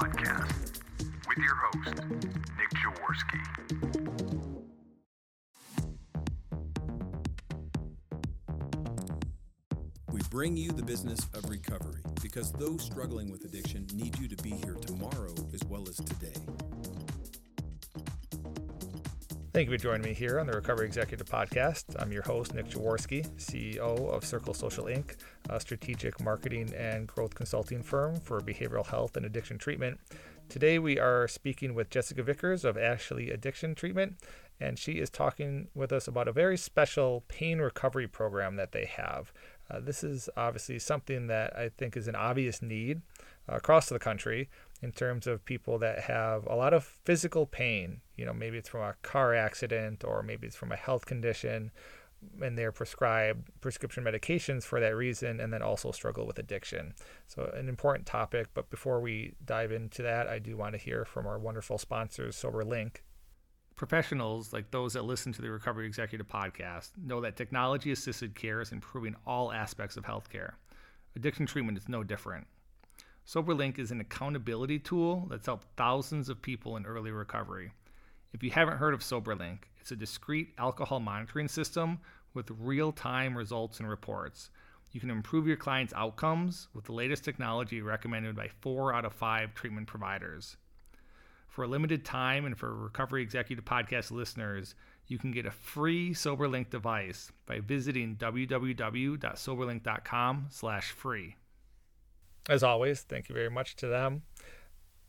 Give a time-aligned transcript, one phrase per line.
[0.00, 0.80] Podcast
[1.28, 1.94] with your host,
[2.56, 3.40] Nick Jaworski.
[10.10, 14.36] We bring you the business of recovery because those struggling with addiction need you to
[14.42, 16.32] be here tomorrow as well as today.
[19.52, 21.84] Thank you for joining me here on the Recovery Executive Podcast.
[21.98, 25.16] I'm your host, Nick Jaworski, CEO of Circle Social Inc.,
[25.50, 29.98] a strategic marketing and growth consulting firm for behavioral health and addiction treatment.
[30.48, 34.16] Today, we are speaking with Jessica Vickers of Ashley Addiction Treatment,
[34.60, 38.84] and she is talking with us about a very special pain recovery program that they
[38.84, 39.32] have.
[39.70, 43.02] Uh, this is obviously something that I think is an obvious need
[43.48, 44.48] uh, across the country
[44.82, 48.00] in terms of people that have a lot of physical pain.
[48.16, 51.70] You know, maybe it's from a car accident or maybe it's from a health condition
[52.42, 56.94] and they're prescribed prescription medications for that reason and then also struggle with addiction.
[57.26, 58.48] So, an important topic.
[58.54, 62.36] But before we dive into that, I do want to hear from our wonderful sponsors,
[62.36, 62.96] SoberLink.
[63.76, 68.60] Professionals like those that listen to the Recovery Executive podcast know that technology assisted care
[68.60, 70.52] is improving all aspects of healthcare.
[71.16, 72.46] Addiction treatment is no different.
[73.26, 77.72] SoberLink is an accountability tool that's helped thousands of people in early recovery.
[78.32, 81.98] If you haven't heard of SoberLink, it's a discrete alcohol monitoring system
[82.34, 84.50] with real time results and reports.
[84.92, 89.12] You can improve your clients' outcomes with the latest technology recommended by four out of
[89.12, 90.56] five treatment providers.
[91.48, 94.74] For a limited time and for Recovery Executive Podcast listeners,
[95.06, 101.36] you can get a free SoberLink device by visiting www.soberlink.com slash free.
[102.48, 104.22] As always, thank you very much to them.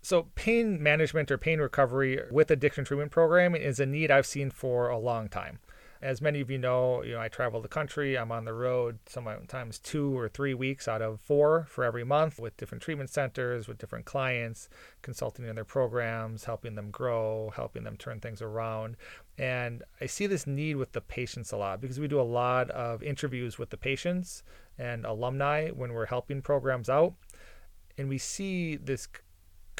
[0.03, 4.49] So, pain management or pain recovery with addiction treatment program is a need I've seen
[4.49, 5.59] for a long time.
[6.01, 8.17] As many of you know, you know I travel the country.
[8.17, 12.39] I'm on the road sometimes two or three weeks out of four for every month
[12.39, 14.67] with different treatment centers, with different clients,
[15.03, 18.97] consulting in their programs, helping them grow, helping them turn things around.
[19.37, 22.71] And I see this need with the patients a lot because we do a lot
[22.71, 24.41] of interviews with the patients
[24.79, 27.13] and alumni when we're helping programs out.
[27.99, 29.07] And we see this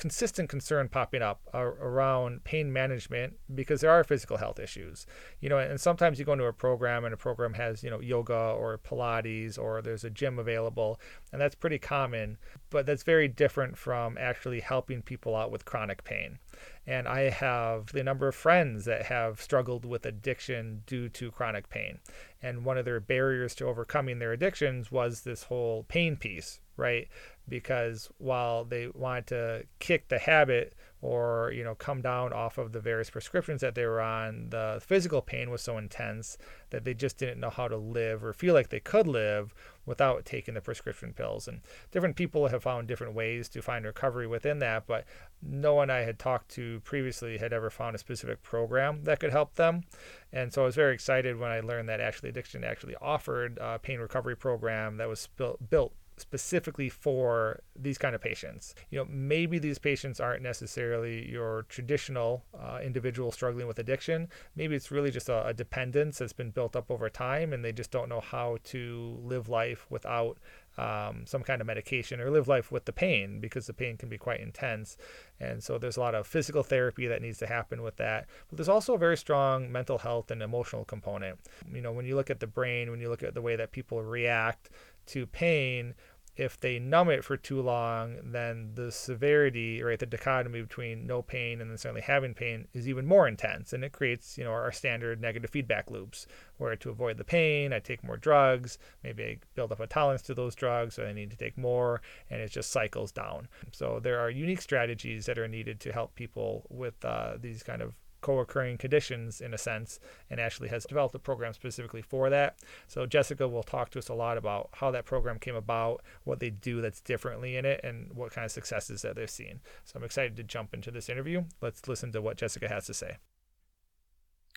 [0.02, 5.06] consistent concern popping up around pain management because there are physical health issues
[5.42, 8.00] you know and sometimes you go into a program and a program has you know
[8.00, 11.00] yoga or pilates or there's a gym available
[11.32, 12.36] and that's pretty common
[12.72, 16.40] but that's very different from actually helping people out with chronic pain
[16.88, 21.70] and I have the number of friends that have struggled with addiction due to chronic
[21.70, 22.00] pain.
[22.42, 27.08] And one of their barriers to overcoming their addictions was this whole pain piece, right?
[27.48, 32.72] Because while they wanted to kick the habit or you know come down off of
[32.72, 36.38] the various prescriptions that they were on the physical pain was so intense
[36.70, 39.54] that they just didn't know how to live or feel like they could live
[39.86, 41.48] without taking the prescription pills.
[41.48, 45.06] And different people have found different ways to find recovery within that but
[45.42, 49.32] no one i had talked to previously had ever found a specific program that could
[49.32, 49.84] help them.
[50.32, 53.80] And so i was very excited when i learned that ashley addiction actually offered a
[53.80, 55.28] pain recovery program that was
[55.70, 58.76] built specifically for these kind of patients.
[58.90, 64.30] You know, maybe these patients aren't necessarily your traditional uh, individual struggling with addiction.
[64.56, 67.72] Maybe it's really just a, a, dependence that's been built up over time, and they
[67.72, 70.38] just don't know how to live life without
[70.78, 74.10] um, some kind of medication or live life with the pain because the pain can
[74.10, 74.98] be quite intense.
[75.40, 78.28] And so there's a lot of physical therapy that needs to happen with that.
[78.48, 81.40] But there's also a very strong mental health and emotional component.
[81.74, 83.72] You know, when you look at the brain, when you look at the way that
[83.72, 84.70] people react
[85.08, 85.94] to pain,
[86.36, 91.22] if they numb it for too long, then the severity, right, the dichotomy between no
[91.22, 93.74] pain and then suddenly having pain is even more intense.
[93.74, 96.28] And it creates, you know, our standard negative feedback loops
[96.58, 100.22] where to avoid the pain, I take more drugs, maybe I build up a tolerance
[100.24, 103.48] to those drugs, so I need to take more, and it just cycles down.
[103.72, 107.82] So there are unique strategies that are needed to help people with uh, these kind
[107.82, 110.00] of co-occurring conditions in a sense
[110.30, 114.10] and Ashley has developed a program specifically for that so jessica will talk to us
[114.10, 117.82] a lot about how that program came about what they do that's differently in it
[117.84, 121.10] and what kind of successes that they've seen so i'm excited to jump into this
[121.10, 123.18] interview let's listen to what jessica has to say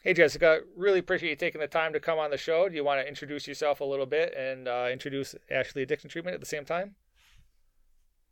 [0.04, 2.68] Hey, Jessica, really appreciate you taking the time to come on the show.
[2.68, 6.34] Do you want to introduce yourself a little bit and uh, introduce Ashley Addiction Treatment
[6.34, 6.94] at the same time?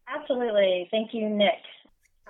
[0.06, 0.86] Absolutely.
[0.90, 1.62] Thank you, Nick.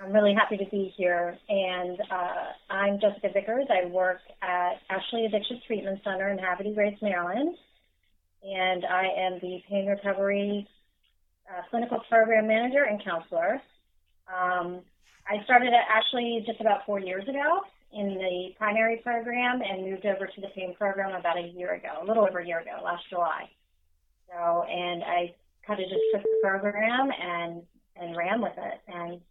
[0.03, 1.37] I'm really happy to be here.
[1.47, 3.67] And uh, I'm Jessica Vickers.
[3.69, 7.55] I work at Ashley Addiction Treatment Center in de Grace, Maryland.
[8.43, 10.67] And I am the pain recovery
[11.49, 13.61] uh, clinical program manager and counselor.
[14.27, 14.81] Um,
[15.27, 17.61] I started at Ashley just about four years ago
[17.93, 22.01] in the primary program and moved over to the pain program about a year ago,
[22.01, 23.49] a little over a year ago, last July.
[24.27, 25.33] So, and I
[25.65, 27.61] kind of just took the program and
[27.95, 28.81] and ran with it.
[28.87, 29.21] And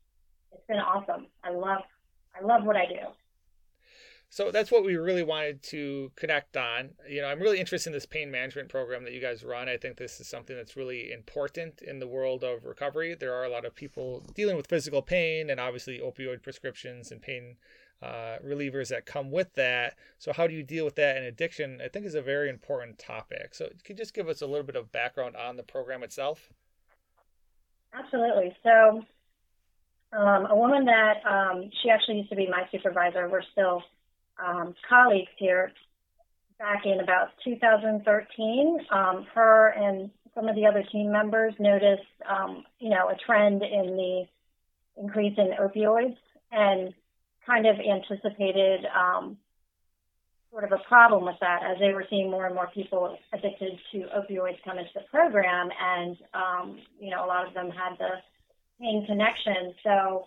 [0.53, 1.27] it's been awesome.
[1.45, 1.83] I love
[2.39, 3.13] I love what I do.
[4.33, 6.93] So that's what we really wanted to connect on.
[7.07, 9.69] You know, I'm really interested in this pain management program that you guys run.
[9.69, 13.15] I think this is something that's really important in the world of recovery.
[13.15, 17.21] There are a lot of people dealing with physical pain and obviously opioid prescriptions and
[17.21, 17.57] pain
[18.03, 19.97] uh, relievers that come with that.
[20.19, 21.81] So, how do you deal with that and addiction?
[21.85, 23.55] I think is a very important topic.
[23.55, 26.49] So, can you just give us a little bit of background on the program itself?
[27.93, 28.57] Absolutely.
[28.63, 29.05] So,
[30.13, 33.29] um, a woman that um, she actually used to be my supervisor.
[33.29, 33.83] We're still
[34.45, 35.73] um, colleagues here
[36.59, 38.79] back in about 2013.
[38.91, 43.63] Um, her and some of the other team members noticed, um, you know, a trend
[43.63, 44.25] in the
[44.97, 46.17] increase in opioids
[46.51, 46.93] and
[47.47, 49.37] kind of anticipated um,
[50.51, 53.73] sort of a problem with that as they were seeing more and more people addicted
[53.91, 57.97] to opioids come into the program, and um, you know, a lot of them had
[57.99, 58.11] the
[58.83, 59.75] pain connection.
[59.83, 60.27] So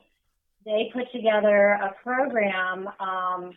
[0.65, 3.53] they put together a program um,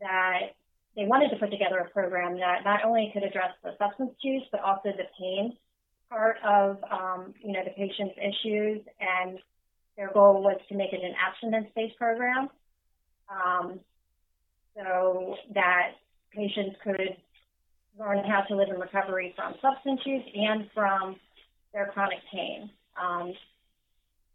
[0.00, 0.52] that
[0.96, 4.42] they wanted to put together a program that not only could address the substance use,
[4.52, 5.56] but also the pain
[6.10, 8.80] part of, um, you know, the patient's issues.
[9.00, 9.38] And
[9.96, 12.50] their goal was to make it an abstinence-based program,
[13.30, 13.80] um,
[14.76, 15.92] so that
[16.34, 17.16] patients could
[17.98, 21.16] learn how to live in recovery from substance use and from
[21.72, 23.32] their chronic pain, um,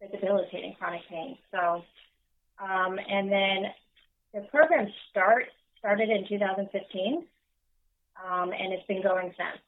[0.01, 1.37] the debilitating chronic pain.
[1.51, 1.83] So,
[2.59, 3.71] um, and then
[4.33, 5.45] the program start
[5.79, 7.25] started in 2015,
[8.25, 9.61] um, and it's been going since.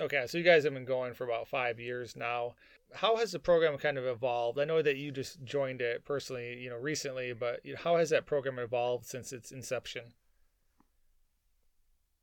[0.00, 2.54] Okay, so you guys have been going for about five years now.
[2.94, 4.58] How has the program kind of evolved?
[4.58, 8.26] I know that you just joined it personally, you know, recently, but how has that
[8.26, 10.14] program evolved since its inception?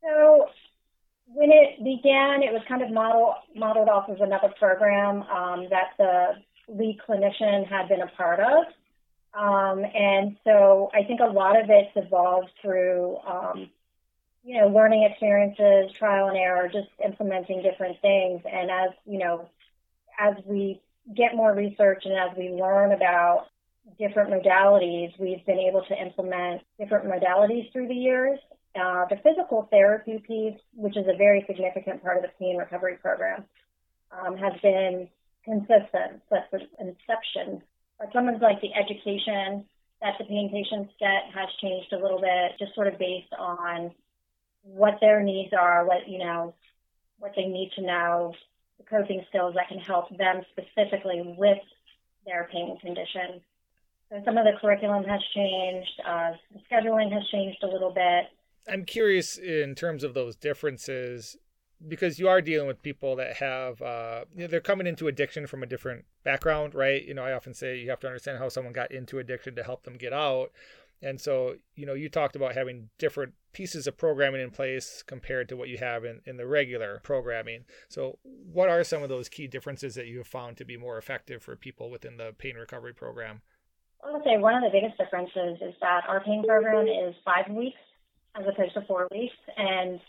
[0.02, 0.46] So
[1.26, 5.90] when it began, it was kind of model, modeled off of another program um, that
[5.98, 6.34] the
[6.70, 8.64] lead clinician had been a part of.
[9.32, 13.70] Um, and so I think a lot of it's evolved through, um,
[14.42, 18.42] you know, learning experiences, trial and error, just implementing different things.
[18.50, 19.48] And as, you know,
[20.18, 20.80] as we
[21.16, 23.46] get more research and as we learn about
[23.98, 28.38] different modalities, we've been able to implement different modalities through the years.
[28.74, 32.96] Uh, the physical therapy piece, which is a very significant part of the pain recovery
[33.02, 33.44] program,
[34.12, 35.08] um, has been
[35.44, 37.62] consistent since inception
[38.00, 39.64] but some of like the education
[40.00, 43.92] that the pain patients get has changed a little bit, just sort of based on
[44.62, 46.54] what their needs are, what you know,
[47.18, 48.32] what they need to know,
[48.78, 51.58] the coping skills that can help them specifically with
[52.24, 53.42] their pain condition.
[54.08, 58.24] So some of the curriculum has changed, uh, the scheduling has changed a little bit.
[58.66, 61.36] I'm curious in terms of those differences
[61.86, 65.46] because you are dealing with people that have uh, you know, they're coming into addiction
[65.46, 67.04] from a different background right?
[67.04, 69.62] You know i often say you have to understand how someone got into addiction to
[69.62, 70.52] help them get out.
[71.02, 75.48] And so you know you talked about having different pieces of programming in place compared
[75.48, 77.64] to what you have in, in the regular programming.
[77.88, 80.98] So what are some of those key differences that you have found to be more
[80.98, 83.42] effective for people within the pain recovery program?
[84.04, 87.50] I would say one of the biggest differences is that our pain program is five
[87.50, 87.78] weeks
[88.36, 89.34] as opposed to four weeks.
[89.56, 90.00] And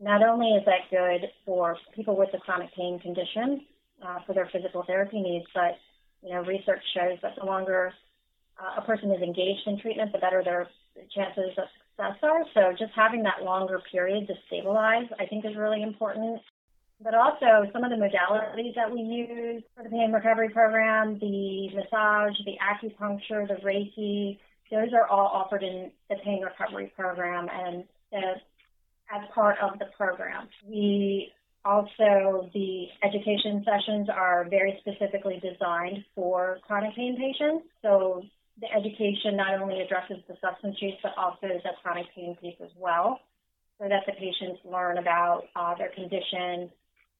[0.00, 3.66] not only is that good for people with a chronic pain condition
[4.04, 5.76] uh, for their physical therapy needs, but
[6.22, 7.92] you know, research shows that the longer
[8.58, 10.68] uh, a person is engaged in treatment, the better their
[11.14, 11.64] chances of
[11.96, 12.44] success are.
[12.54, 16.40] So just having that longer period to stabilize, I think, is really important.
[17.02, 21.68] But also some of the modalities that we use for the pain recovery program, the
[21.74, 24.38] massage, the acupuncture, the Reiki,
[24.70, 27.48] those are all offered in the pain recovery program.
[27.50, 28.34] And the
[29.14, 30.48] as part of the program.
[30.66, 31.32] We
[31.64, 37.66] also, the education sessions are very specifically designed for chronic pain patients.
[37.82, 38.22] So
[38.60, 42.70] the education not only addresses the substance use, but also the chronic pain piece as
[42.78, 43.20] well,
[43.80, 46.70] so that the patients learn about uh, their condition,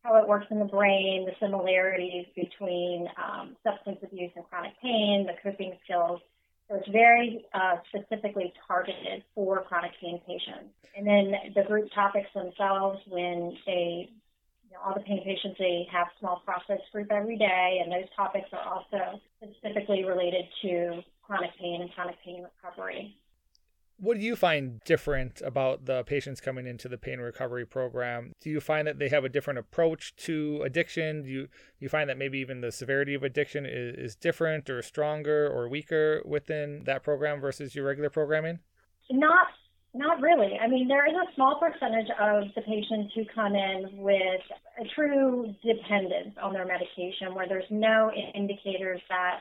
[0.03, 5.27] how it works in the brain, the similarities between um, substance abuse and chronic pain,
[5.27, 6.21] the coping skills,
[6.71, 10.71] so it's very uh, specifically targeted for chronic pain patients.
[10.97, 14.09] And then the group topics themselves, when they,
[14.65, 18.09] you know, all the pain patients, they have small process group every day, and those
[18.17, 23.17] topics are also specifically related to chronic pain and chronic pain recovery.
[24.03, 28.33] What do you find different about the patients coming into the pain recovery program?
[28.41, 31.23] Do you find that they have a different approach to addiction?
[31.23, 34.71] Do you do you find that maybe even the severity of addiction is, is different
[34.71, 38.61] or stronger or weaker within that program versus your regular programming?
[39.11, 39.49] Not
[39.93, 40.57] not really.
[40.59, 44.41] I mean, there is a small percentage of the patients who come in with
[44.81, 49.41] a true dependence on their medication where there's no indicators that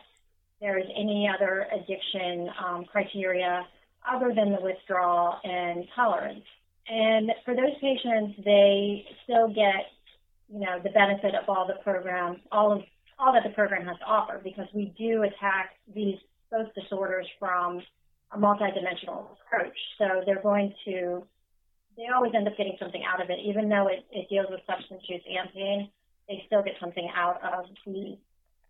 [0.59, 3.65] there's any other addiction um, criteria
[4.07, 6.45] other than the withdrawal and tolerance.
[6.87, 9.91] And for those patients, they still get,
[10.51, 12.81] you know, the benefit of all the program, all of
[13.19, 16.17] all that the program has to offer, because we do attack these
[16.49, 17.81] both disorders from
[18.31, 19.77] a multidimensional approach.
[19.97, 21.23] So they're going to,
[21.97, 24.61] they always end up getting something out of it, even though it, it deals with
[24.65, 25.89] substance use and pain.
[26.27, 28.17] They still get something out of the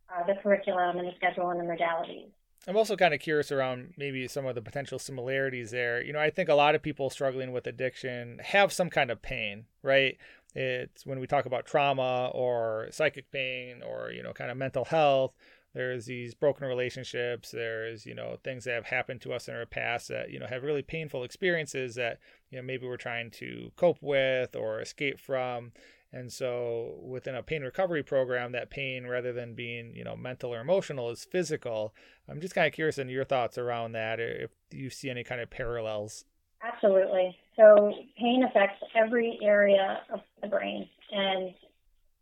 [0.10, 2.32] uh, the curriculum and the schedule and the modalities.
[2.68, 6.04] I'm also kind of curious around maybe some of the potential similarities there.
[6.04, 9.22] You know, I think a lot of people struggling with addiction have some kind of
[9.22, 10.18] pain, right?
[10.56, 14.86] It's when we talk about trauma or psychic pain or, you know, kind of mental
[14.86, 15.34] health,
[15.74, 19.66] there's these broken relationships, there's, you know, things that have happened to us in our
[19.68, 23.72] past that, you know, have really painful experiences that, you know, maybe we're trying to
[23.76, 25.72] cope with or escape from.
[26.12, 30.54] And so within a pain recovery program, that pain, rather than being, you know, mental
[30.54, 31.94] or emotional, is physical.
[32.28, 35.40] I'm just kind of curious in your thoughts around that, if you see any kind
[35.40, 36.26] of parallels.
[36.64, 37.38] Absolutely.
[37.56, 41.54] So pain affects every area of the brain, and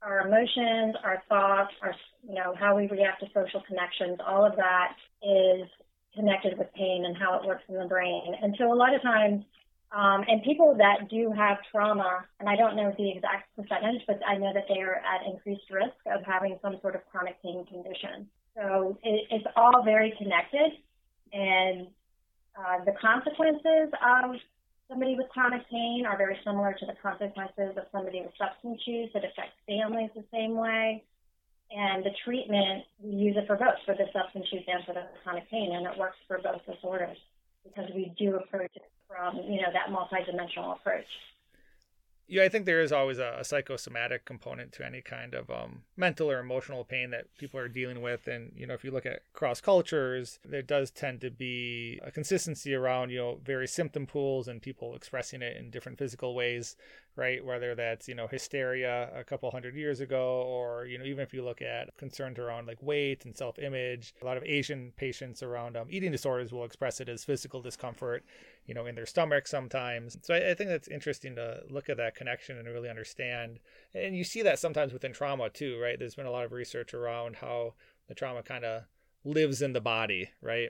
[0.02, 1.96] our emotions, our thoughts, our,
[2.28, 5.68] you know, how we react to social connections, all of that is
[6.14, 8.36] connected with pain and how it works in the brain.
[8.42, 9.44] And so a lot of times
[9.92, 14.20] um, and people that do have trauma, and I don't know the exact percentage, but
[14.28, 17.66] I know that they are at increased risk of having some sort of chronic pain
[17.66, 18.28] condition.
[18.56, 20.74] So it, it's all very connected,
[21.32, 21.88] and
[22.58, 24.36] uh, the consequences of
[24.90, 29.10] somebody with chronic pain are very similar to the consequences of somebody with substance use.
[29.16, 31.04] It affects families the same way.
[31.70, 35.04] And the treatment, we use it for both, for the substance use and for the
[35.24, 37.18] chronic pain, and it works for both disorders
[37.68, 41.06] because we do approach it from you know that multidimensional approach.
[42.30, 45.84] Yeah, I think there is always a, a psychosomatic component to any kind of um,
[45.96, 48.28] mental or emotional pain that people are dealing with.
[48.28, 52.12] And, you know, if you look at cross cultures, there does tend to be a
[52.12, 56.76] consistency around, you know, various symptom pools and people expressing it in different physical ways
[57.18, 57.44] right?
[57.44, 61.34] Whether that's, you know, hysteria a couple hundred years ago, or, you know, even if
[61.34, 65.44] you look at concerns around like weight and self image, a lot of Asian patients
[65.44, 68.24] around um, eating disorders will express it as physical discomfort,
[68.68, 70.18] you know, in their stomach sometimes.
[70.22, 73.60] So I, I think that's interesting to look at that connection and really understand.
[73.96, 75.98] And you see that sometimes within trauma too, right?
[75.98, 77.74] There's been a lot of research around how
[78.08, 78.84] the trauma kind of
[79.24, 80.70] lives in the body, right?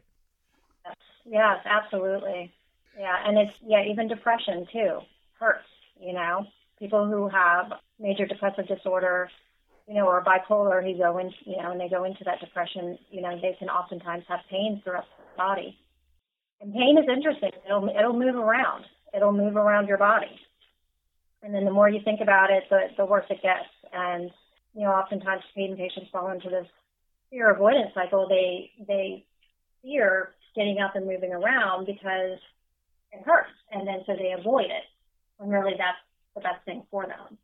[1.26, 2.54] Yes, absolutely.
[2.98, 5.00] Yeah, and it's yeah, even depression too
[5.34, 5.68] hurts
[6.00, 6.46] you know,
[6.80, 9.30] people who have major depressive disorder,
[9.88, 12.98] you know, or bipolar who go in, you know, and they go into that depression,
[13.10, 15.78] you know, they can oftentimes have pain throughout the body.
[16.62, 17.52] And pain is interesting.
[17.66, 18.86] It'll it'll move around.
[19.14, 20.40] It'll move around your body.
[21.44, 23.70] And then the more you think about it, the the worse it gets.
[23.94, 24.32] And
[24.74, 26.68] you know, oftentimes pain patients fall into this
[27.30, 28.28] fear avoidance cycle.
[28.28, 29.26] They they
[29.84, 32.40] fear getting up and moving around because
[33.12, 34.84] it hurts, and then so they avoid it
[35.38, 35.98] when really that's
[36.36, 37.38] the best thing for them.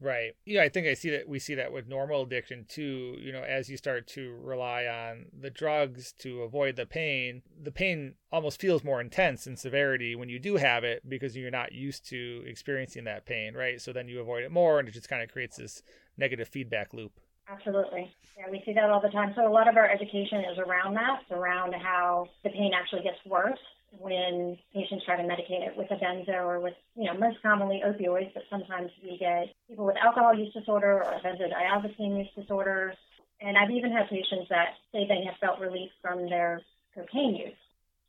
[0.00, 0.36] Right.
[0.44, 3.16] Yeah, I think I see that we see that with normal addiction too.
[3.18, 7.72] You know, as you start to rely on the drugs to avoid the pain, the
[7.72, 11.72] pain almost feels more intense in severity when you do have it because you're not
[11.72, 13.80] used to experiencing that pain, right?
[13.80, 15.82] So then you avoid it more and it just kind of creates this
[16.16, 17.18] negative feedback loop.
[17.48, 18.14] Absolutely.
[18.36, 19.32] Yeah, we see that all the time.
[19.34, 23.18] So a lot of our education is around that, around how the pain actually gets
[23.26, 23.58] worse
[23.90, 27.82] when patients try to medicate it with a benzo or with, you know, most commonly
[27.84, 32.94] opioids, but sometimes we get people with alcohol use disorder or benzodiazepine use disorder.
[33.40, 36.60] And I've even had patients that say they have felt relief from their
[36.94, 37.56] cocaine use.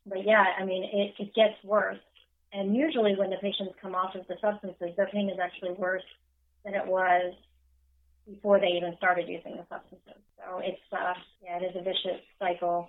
[0.06, 1.98] But yeah, I mean, it, it gets worse.
[2.52, 6.02] And usually when the patients come off of the substances, their pain is actually worse
[6.64, 7.34] than it was
[8.28, 10.20] before they even started using the substances.
[10.36, 12.88] So it's, uh, yeah, it is a vicious cycle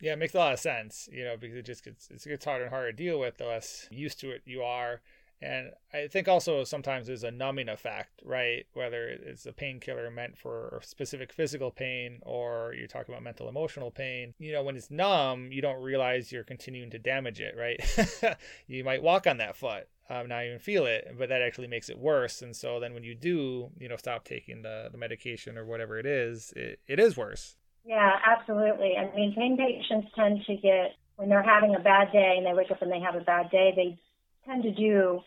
[0.00, 2.44] yeah, it makes a lot of sense, you know, because it just gets it gets
[2.44, 5.00] harder and harder to deal with the less used to it you are.
[5.42, 8.66] And I think also sometimes there's a numbing effect, right?
[8.74, 13.90] Whether it's a painkiller meant for specific physical pain or you're talking about mental emotional
[13.90, 14.34] pain.
[14.38, 18.36] You know, when it's numb, you don't realize you're continuing to damage it, right?
[18.66, 21.88] you might walk on that foot, um, not even feel it, but that actually makes
[21.88, 22.42] it worse.
[22.42, 25.98] And so then when you do, you know, stop taking the, the medication or whatever
[25.98, 27.56] it is, it, it is worse.
[27.84, 28.94] Yeah, absolutely.
[28.96, 32.52] I mean, pain patients tend to get, when they're having a bad day and they
[32.54, 33.98] wake up and they have a bad day, they
[34.46, 35.20] tend to do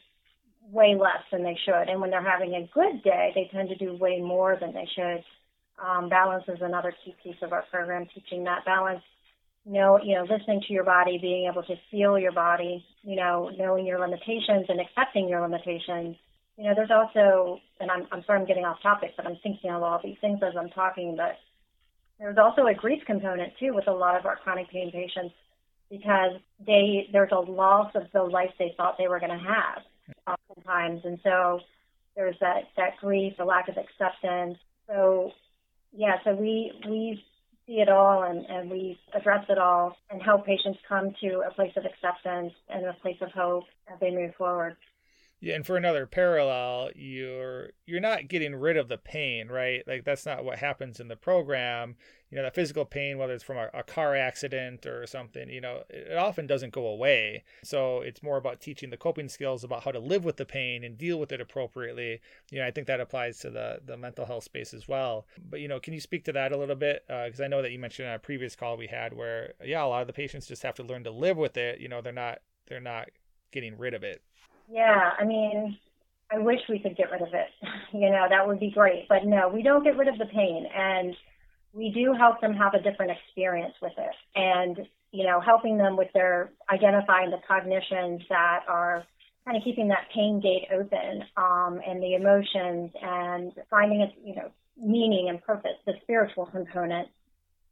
[0.72, 1.90] way less than they should.
[1.90, 4.88] And when they're having a good day, they tend to do way more than they
[4.96, 5.24] should.
[5.84, 9.02] Um, balance is another key piece of our program, teaching that balance.
[9.66, 13.50] Know, you know, listening to your body, being able to feel your body, you know,
[13.58, 16.18] knowing your limitations and accepting your limitations.
[16.58, 19.72] You know, there's also, and I'm, I'm sorry I'm getting off topic, but I'm thinking
[19.72, 21.38] of all these things as I'm talking, but
[22.20, 25.34] There's also a grief component too with a lot of our chronic pain patients
[25.90, 29.84] because they there's a loss of the life they thought they were going to have
[30.28, 31.60] oftentimes, and so
[32.16, 34.58] there's that that grief, the lack of acceptance.
[34.88, 35.32] So
[35.92, 37.24] yeah, so we we
[37.66, 41.54] see it all and, and we address it all and help patients come to a
[41.54, 44.76] place of acceptance and a place of hope as they move forward.
[45.52, 49.84] And for another parallel, you're you're not getting rid of the pain, right?
[49.86, 51.96] Like that's not what happens in the program.
[52.30, 55.62] You know, that physical pain, whether it's from a, a car accident or something, you
[55.62, 57.44] know, it often doesn't go away.
[57.64, 60.84] So it's more about teaching the coping skills about how to live with the pain
[60.84, 62.22] and deal with it appropriately.
[62.50, 65.28] You know, I think that applies to the the mental health space as well.
[65.50, 67.04] But you know, can you speak to that a little bit?
[67.08, 69.84] Because uh, I know that you mentioned in a previous call we had where, yeah,
[69.84, 71.80] a lot of the patients just have to learn to live with it.
[71.80, 73.10] You know, they're not they're not
[73.52, 74.24] getting rid of it.
[74.70, 75.78] Yeah, I mean,
[76.32, 77.50] I wish we could get rid of it.
[77.94, 79.08] you know, that would be great.
[79.08, 80.68] But no, we don't get rid of the pain.
[80.76, 81.16] And
[81.74, 84.16] we do help them have a different experience with it.
[84.36, 89.04] And, you know, helping them with their identifying the cognitions that are
[89.46, 94.36] kind of keeping that pain gate open um, and the emotions and finding it, you
[94.36, 97.10] know, meaning and purpose, the spiritual component.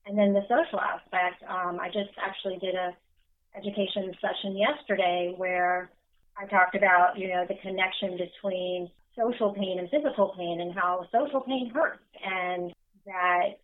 [0.05, 1.43] And then the social aspect.
[1.47, 2.95] Um, I just actually did a
[3.55, 5.89] education session yesterday where
[6.37, 11.07] I talked about, you know, the connection between social pain and physical pain and how
[11.11, 12.73] social pain hurts and
[13.05, 13.59] that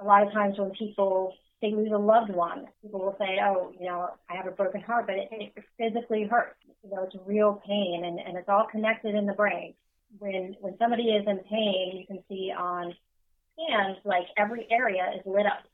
[0.00, 3.72] a lot of times when people they lose a loved one, people will say, "Oh,
[3.78, 6.56] you know, I have a broken heart," but it, it physically hurts.
[6.82, 9.72] You know, it's real pain, and, and it's all connected in the brain.
[10.18, 12.94] When when somebody is in pain, you can see on
[13.54, 15.64] scans like every area is lit up.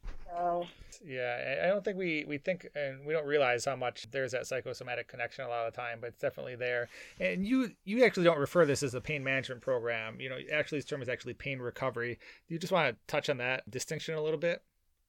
[1.04, 4.46] Yeah, I don't think we we think and we don't realize how much there's that
[4.46, 6.88] psychosomatic connection a lot of the time, but it's definitely there.
[7.18, 10.20] And you you actually don't refer this as a pain management program.
[10.20, 12.18] You know, actually this term is actually pain recovery.
[12.48, 14.62] Do you just want to touch on that distinction a little bit?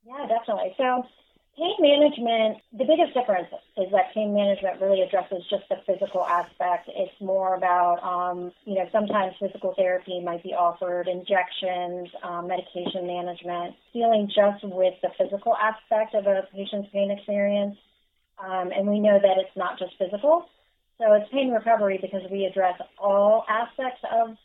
[0.05, 0.73] Yeah, definitely.
[0.77, 1.03] So
[1.61, 3.45] Pain management, the biggest difference
[3.77, 6.89] is that pain management really addresses just the physical aspect.
[6.89, 13.05] It's more about, um, you know, sometimes physical therapy might be offered, injections, um, medication
[13.05, 17.77] management, dealing just with the physical aspect of a patient's pain experience.
[18.43, 20.49] Um, and we know that it's not just physical.
[20.97, 24.35] So it's pain recovery because we address all aspects of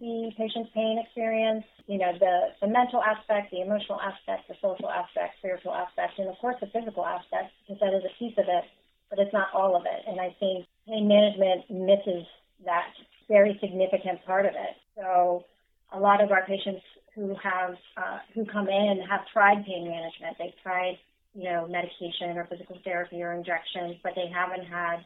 [0.00, 4.90] the patient's pain experience, you know, the, the mental aspect, the emotional aspect, the social
[4.90, 8.44] aspect, spiritual aspect, and of course the physical aspect, because that is a piece of
[8.48, 8.64] it,
[9.08, 10.04] but it's not all of it.
[10.06, 12.26] And I think pain management misses
[12.64, 12.92] that
[13.28, 14.76] very significant part of it.
[14.96, 15.44] So
[15.92, 16.82] a lot of our patients
[17.14, 20.36] who have uh, who come in have tried pain management.
[20.38, 20.98] They've tried,
[21.34, 25.04] you know, medication or physical therapy or injections, but they haven't had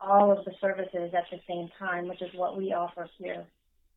[0.00, 3.44] all of the services at the same time, which is what we offer here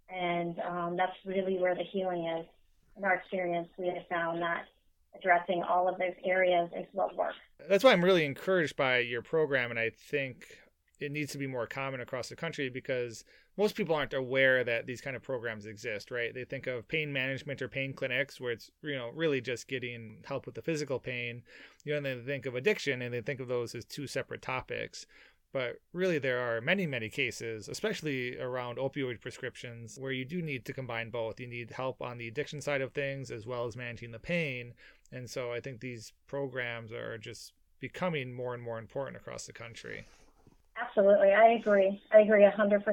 [0.09, 2.45] and um, that's really where the healing is.
[2.97, 4.65] In our experience, we have found that
[5.17, 7.35] addressing all of those areas is what works.
[7.69, 10.45] That's why I'm really encouraged by your program, and I think
[10.99, 13.23] it needs to be more common across the country because
[13.57, 16.33] most people aren't aware that these kind of programs exist, right?
[16.33, 20.23] They think of pain management or pain clinics where it's, you know, really just getting
[20.25, 21.43] help with the physical pain.
[21.83, 24.07] You know, and then they think of addiction and they think of those as two
[24.07, 25.05] separate topics.
[25.53, 30.65] But really, there are many, many cases, especially around opioid prescriptions, where you do need
[30.65, 31.39] to combine both.
[31.39, 34.73] You need help on the addiction side of things as well as managing the pain.
[35.11, 39.53] And so I think these programs are just becoming more and more important across the
[39.53, 40.07] country.
[40.81, 41.31] Absolutely.
[41.33, 42.01] I agree.
[42.11, 42.83] I agree 100%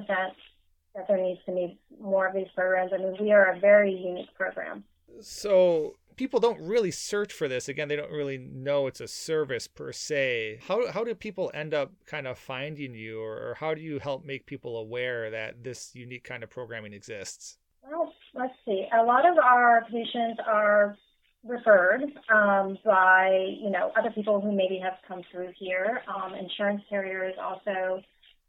[0.94, 2.92] that there needs to be more of these programs.
[2.92, 4.85] I mean, we are a very unique program.
[5.20, 7.67] So, people don't really search for this.
[7.67, 10.59] Again, they don't really know it's a service per se.
[10.69, 13.99] How, how do people end up kind of finding you, or, or how do you
[13.99, 17.57] help make people aware that this unique kind of programming exists?
[17.83, 18.85] Well, let's see.
[18.93, 20.95] A lot of our patients are
[21.43, 26.03] referred um, by you know other people who maybe have come through here.
[26.07, 28.03] Um, insurance carriers also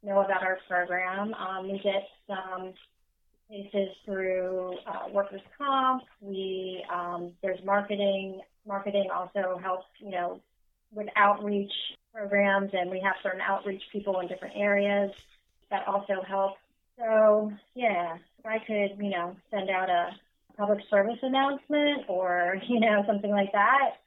[0.03, 1.33] know about our program.
[1.35, 2.73] Um, we get some
[3.51, 6.03] cases through uh, workers' comp.
[6.21, 8.41] We um, there's marketing.
[8.65, 10.39] Marketing also helps, you know,
[10.93, 11.71] with outreach
[12.13, 15.11] programs, and we have certain outreach people in different areas
[15.69, 16.57] that also help.
[16.97, 20.11] So yeah, if I could, you know, send out a
[20.57, 23.97] public service announcement or you know something like that,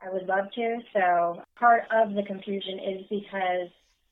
[0.00, 0.78] I would love to.
[0.92, 3.68] So part of the confusion is because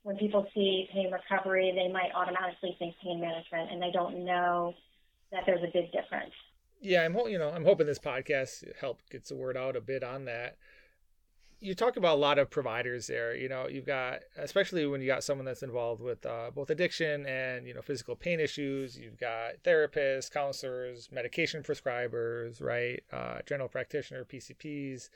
[0.07, 4.73] when people see pain recovery, they might automatically think pain management, and they don't know
[5.33, 6.31] that there's a big difference.
[6.81, 10.05] Yeah, I'm you know I'm hoping this podcast help gets the word out a bit
[10.05, 10.59] on that.
[11.59, 13.35] you talk about a lot of providers there.
[13.35, 17.27] You know, you've got especially when you got someone that's involved with uh, both addiction
[17.27, 18.97] and you know physical pain issues.
[18.97, 23.03] You've got therapists, counselors, medication prescribers, right?
[23.13, 25.09] Uh, general practitioner, PCPs.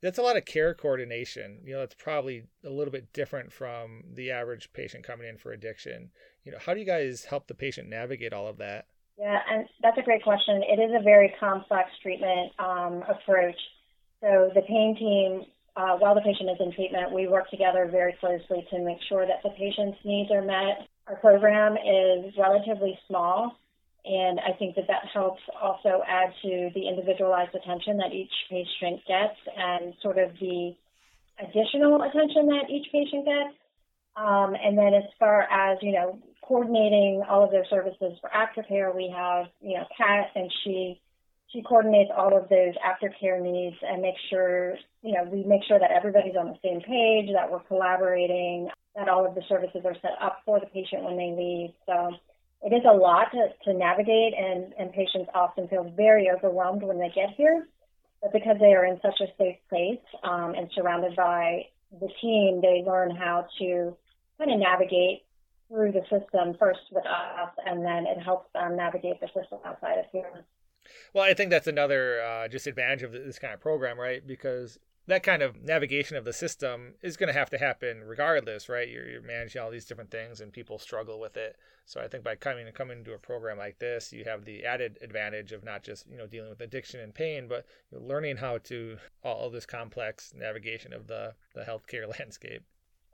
[0.00, 1.60] That's a lot of care coordination.
[1.64, 5.52] You know, that's probably a little bit different from the average patient coming in for
[5.52, 6.10] addiction.
[6.44, 8.86] You know, how do you guys help the patient navigate all of that?
[9.18, 10.62] Yeah, and that's a great question.
[10.62, 13.58] It is a very complex treatment um, approach.
[14.20, 18.14] So the pain team, uh, while the patient is in treatment, we work together very
[18.20, 20.86] closely to make sure that the patient's needs are met.
[21.08, 23.58] Our program is relatively small,
[24.08, 29.00] and I think that that helps also add to the individualized attention that each patient
[29.06, 30.74] gets and sort of the
[31.38, 33.54] additional attention that each patient gets.
[34.16, 38.94] Um, and then as far as, you know, coordinating all of their services for aftercare,
[38.96, 41.00] we have, you know, Kat and she
[41.52, 45.78] she coordinates all of those aftercare needs and makes sure, you know, we make sure
[45.78, 49.94] that everybody's on the same page, that we're collaborating, that all of the services are
[50.02, 51.70] set up for the patient when they leave.
[51.86, 52.16] So
[52.62, 56.98] it is a lot to, to navigate and, and patients often feel very overwhelmed when
[56.98, 57.66] they get here.
[58.20, 61.66] But because they are in such a safe place um, and surrounded by
[62.00, 63.96] the team, they learn how to
[64.38, 65.22] kind of navigate
[65.68, 69.98] through the system first with us, and then it helps them navigate the system outside
[69.98, 70.44] of here.
[71.12, 74.26] Well, I think that's another uh, just advantage of this kind of program, right?
[74.26, 78.68] Because that kind of navigation of the system is going to have to happen regardless,
[78.68, 78.88] right?
[78.88, 81.56] You're, you're, managing all these different things, and people struggle with it.
[81.86, 84.64] So I think by coming and coming into a program like this, you have the
[84.64, 88.58] added advantage of not just you know dealing with addiction and pain, but learning how
[88.58, 92.62] to all this complex navigation of the the healthcare landscape.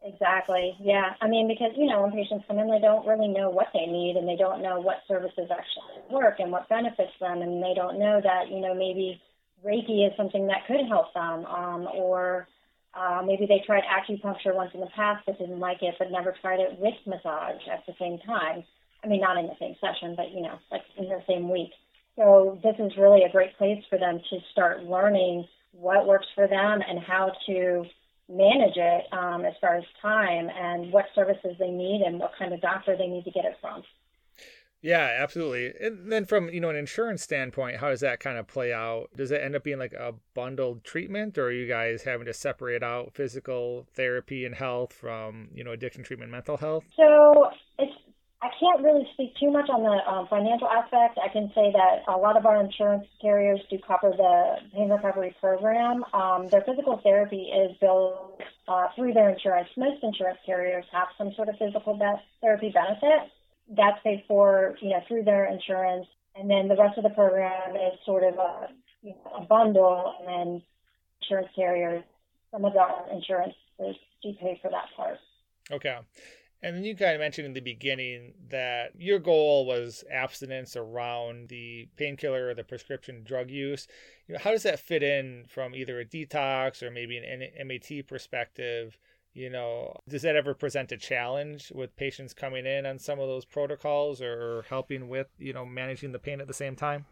[0.05, 0.77] Exactly.
[0.81, 1.15] Yeah.
[1.23, 3.87] I mean, because, you know, when patients come in, they don't really know what they
[3.87, 7.41] need and they don't know what services actually work and what benefits them.
[7.41, 9.19] And they don't know that, you know, maybe
[9.65, 11.45] Reiki is something that could help them.
[11.47, 12.47] Um, or
[12.95, 16.35] uh, maybe they tried acupuncture once in the past but didn't like it, but never
[16.41, 18.65] tried it with massage at the same time.
[19.03, 21.71] I mean, not in the same session, but, you know, like in the same week.
[22.17, 26.47] So this is really a great place for them to start learning what works for
[26.47, 27.85] them and how to
[28.29, 32.55] manage it um, as far as time and what services they need and what kind
[32.55, 33.83] of doctor they need to get it from.
[34.85, 35.73] Yeah, absolutely.
[35.81, 39.09] And then from, you know, an insurance standpoint, how does that kind of play out?
[39.17, 42.35] Does it end up being like a bundled treatment or are you guys having to
[42.35, 46.85] separate out physical therapy and health from, you know, addiction treatment, mental health?
[46.99, 47.95] So it's
[48.43, 51.17] I can't really speak too much on the um, financial aspect.
[51.17, 55.35] I can say that a lot of our insurance carriers do cover the pain recovery
[55.41, 56.05] program.
[56.13, 59.71] Um, their physical therapy is billed uh, through their insurance.
[59.79, 61.99] Most insurance carriers have some sort of physical
[62.43, 63.33] therapy benefit
[63.69, 66.07] that's paid for, you know, through their insurance.
[66.37, 68.69] And then the rest of the program is sort of a,
[69.03, 70.63] you know, a bundle, and then
[71.23, 72.03] insurance carriers,
[72.51, 75.19] some of our insurance do pay for that part.
[75.71, 75.99] Okay.
[76.63, 81.51] And then you kind of mentioned in the beginning that your goal was abstinence around
[81.51, 83.87] the painkiller or the prescription drug use.
[84.27, 88.07] You know, how does that fit in from either a detox or maybe an MAT
[88.07, 88.97] perspective?
[89.35, 93.27] You know, does that ever present a challenge with patients coming in on some of
[93.27, 97.07] those protocols or helping with, you know, managing the pain at the same time?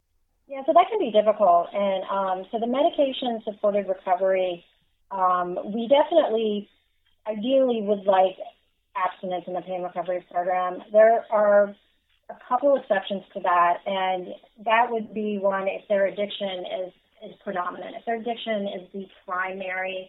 [0.47, 1.67] Yeah, so that can be difficult.
[1.73, 4.65] And um, so the medication supported recovery,
[5.11, 6.69] um, we definitely
[7.27, 8.37] ideally would like
[8.95, 10.79] abstinence in the pain recovery program.
[10.93, 11.75] There are
[12.31, 14.29] a couple exceptions to that, and
[14.65, 16.93] that would be one if their addiction is,
[17.27, 17.97] is predominant.
[17.99, 20.09] If their addiction is the primary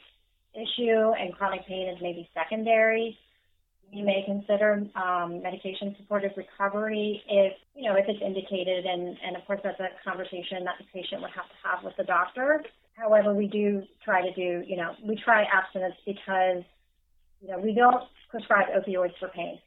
[0.53, 3.17] issue and chronic pain is maybe secondary,
[3.91, 9.35] you may consider um, medication supported recovery if you know if it's indicated and and
[9.35, 12.63] of course that's a conversation that the patient would have to have with the doctor
[12.97, 16.63] however we do try to do you know we try abstinence because
[17.39, 19.59] you know we don't prescribe opioids for pain.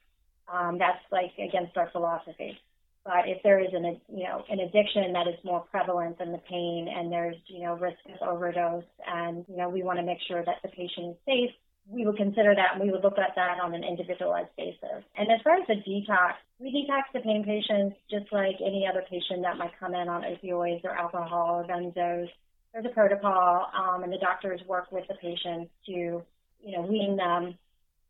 [0.52, 2.58] Um, that's like against our philosophy.
[3.06, 6.42] But if there is an you know an addiction that is more prevalent than the
[6.50, 10.18] pain, and there's you know risk of overdose, and you know we want to make
[10.26, 11.54] sure that the patient is safe,
[11.88, 15.06] we would consider that, and we would look at that on an individualized basis.
[15.14, 19.04] And as far as the detox, we detox the pain patients just like any other
[19.08, 22.28] patient that might come in on opioids or alcohol or benzos.
[22.72, 27.16] There's a protocol, um, and the doctors work with the patients to you know wean
[27.16, 27.56] them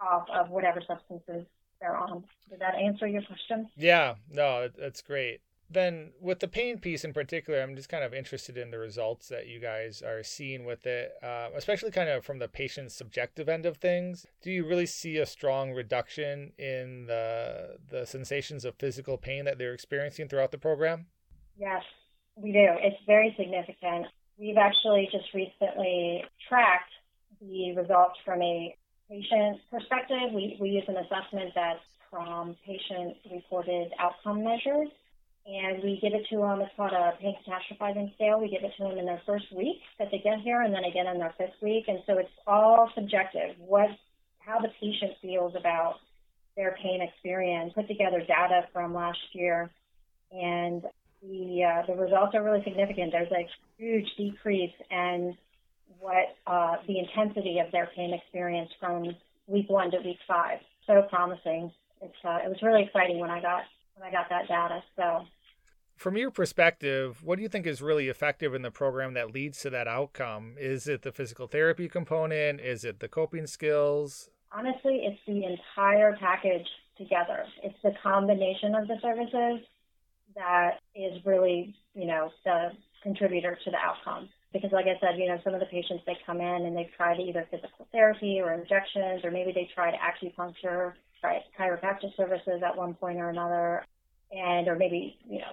[0.01, 1.45] off of whatever substances
[1.81, 2.25] they're on.
[2.51, 3.69] Did that answer your question?
[3.77, 5.41] Yeah, no, that's great.
[5.69, 9.29] Then, with the pain piece in particular, I'm just kind of interested in the results
[9.31, 13.49] that you guys are seeing with it, uh, especially kind of from the patient's subjective
[13.49, 14.27] end of things.
[14.43, 19.59] Do you really see a strong reduction in the the sensations of physical pain that
[19.59, 21.07] they're experiencing throughout the program?
[21.59, 21.83] Yes,
[22.37, 22.69] we do.
[22.81, 24.07] It's very significant.
[24.39, 26.93] We've actually just recently tracked
[27.41, 28.77] the results from a
[29.09, 30.33] patient perspective.
[30.35, 34.89] We, we use an assessment that's from patient reported outcome measures.
[35.47, 38.41] And we give it to them, it's called a pain catastrophizing scale.
[38.41, 40.85] We give it to them in their first week that they get here and then
[40.85, 41.85] again in their fifth week.
[41.87, 43.55] And so it's all subjective.
[43.59, 43.91] What,
[44.41, 45.97] how the patient feels about
[46.57, 49.71] their pain experience, put together data from last year,
[50.33, 50.83] and
[51.23, 53.13] the uh, the results are really significant.
[53.13, 53.47] There's a
[53.79, 55.37] huge decrease in
[55.99, 59.15] what uh, the intensity of their pain experience from
[59.47, 60.59] week one to week five.
[60.87, 61.73] So promising.
[62.01, 63.63] It's uh, it was really exciting when I got
[63.97, 64.83] when I got that data.
[64.97, 65.27] So.
[65.97, 69.61] From your perspective, what do you think is really effective in the program that leads
[69.61, 70.55] to that outcome?
[70.59, 72.61] Is it the physical therapy component?
[72.61, 74.29] Is it the coping skills?
[74.53, 76.67] Honestly, it's the entire package
[76.99, 77.45] together.
[77.63, 79.67] It's the combination of the services
[80.35, 82.73] that is really, you know, the
[83.03, 84.29] contributor to the outcome.
[84.61, 86.91] Because, like I said, you know, some of the patients they come in and they've
[86.97, 92.77] tried either physical therapy or injections, or maybe they tried acupuncture, tried chiropractic services at
[92.77, 93.85] one point or another,
[94.33, 95.53] and or maybe you know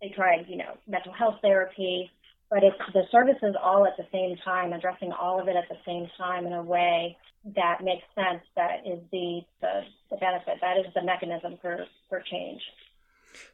[0.00, 2.10] they tried you know mental health therapy.
[2.50, 5.78] But it's the services all at the same time, addressing all of it at the
[5.86, 7.16] same time in a way
[7.56, 8.42] that makes sense.
[8.56, 10.58] That is the the, the benefit.
[10.60, 12.60] That is the mechanism for for change.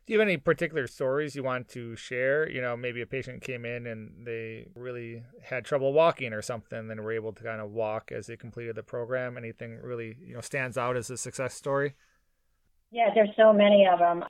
[0.07, 2.49] Do you have any particular stories you want to share?
[2.49, 6.91] You know, maybe a patient came in and they really had trouble walking or something,
[6.91, 9.37] and were able to kind of walk as they completed the program.
[9.37, 11.95] Anything really, you know, stands out as a success story?
[12.91, 14.25] Yeah, there's so many of them.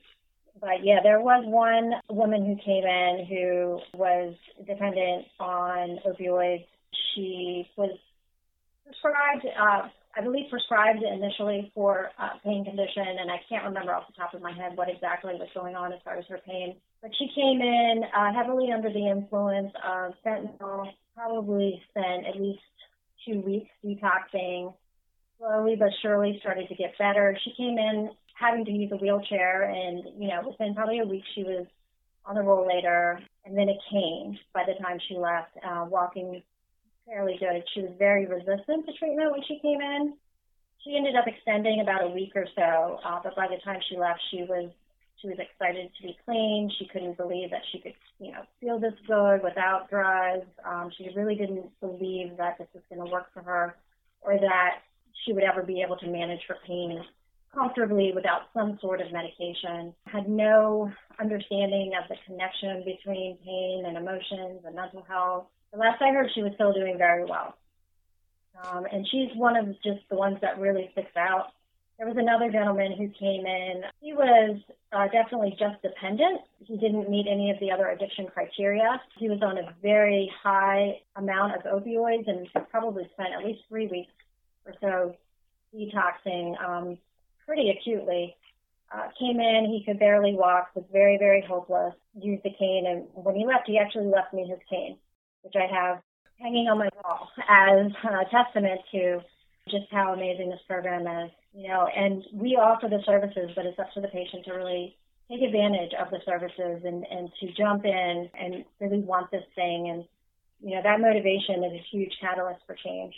[0.61, 4.35] But yeah, there was one woman who came in who was
[4.67, 6.65] dependent on opioids.
[7.15, 7.91] She was
[8.85, 13.95] prescribed uh, I believe, prescribed it initially for a pain condition, and I can't remember
[13.95, 16.41] off the top of my head what exactly was going on as far as her
[16.47, 16.75] pain.
[17.03, 22.61] But she came in uh, heavily under the influence of fentanyl, probably spent at least
[23.27, 24.73] two weeks detoxing,
[25.39, 27.37] slowly but surely started to get better.
[27.45, 31.25] She came in having to use a wheelchair, and, you know, within probably a week
[31.35, 31.67] she was
[32.25, 36.43] on the rollator, and then a cane by the time she left, uh, walking
[37.07, 37.63] fairly good.
[37.75, 40.15] She was very resistant to treatment when she came in.
[40.85, 43.97] She ended up extending about a week or so, uh, but by the time she
[43.97, 44.71] left, she was
[45.21, 46.71] she was excited to be clean.
[46.79, 50.47] She couldn't believe that she could, you know, feel this good without drugs.
[50.65, 53.77] Um, she really didn't believe that this was going to work for her,
[54.21, 54.83] or that
[55.25, 57.03] she would ever be able to manage her pain
[57.55, 59.95] comfortably without some sort of medication.
[60.07, 65.47] Had no understanding of the connection between pain and emotions and mental health.
[65.73, 67.55] The last I heard, she was still doing very well.
[68.65, 71.53] Um, and she's one of just the ones that really sticks out.
[71.99, 73.83] There was another gentleman who came in.
[74.01, 74.59] He was
[74.93, 76.43] uh, definitely just dependent.
[76.65, 79.01] He didn't meet any of the other addiction criteria.
[79.19, 83.87] He was on a very high amount of opioids and probably spent at least three
[83.87, 84.13] weeks
[84.67, 85.17] or so
[85.75, 86.99] detoxing um,
[87.47, 88.37] pretty acutely.
[88.93, 93.05] Uh, came in, he could barely walk, was very, very hopeless, used the cane, and
[93.15, 94.97] when he left, he actually left me his cane
[95.47, 96.03] which I have
[96.41, 99.21] hanging on my wall as a testament to
[99.71, 101.31] just how amazing this program is.
[101.55, 104.97] You know, and we offer the services, but it's up to the patient to really
[105.31, 109.89] take advantage of the services and, and to jump in and really want this thing.
[109.89, 110.05] And,
[110.61, 113.15] you know, that motivation is a huge catalyst for change.